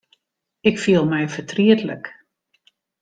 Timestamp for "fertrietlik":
1.33-2.05